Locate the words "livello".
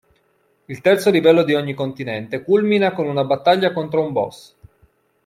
1.11-1.43